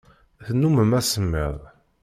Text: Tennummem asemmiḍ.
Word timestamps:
Tennummem 0.45 0.91
asemmiḍ. 0.99 1.55